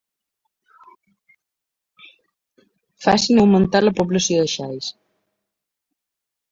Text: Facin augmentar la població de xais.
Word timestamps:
Facin 3.07 3.35
augmentar 3.43 3.85
la 3.85 3.95
població 4.01 4.43
de 4.45 4.51
xais. 4.57 4.93